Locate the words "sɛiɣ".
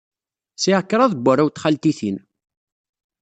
0.61-0.81